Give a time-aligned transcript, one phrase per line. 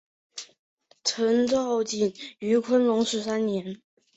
[1.03, 3.83] 陶绍景于乾隆三年。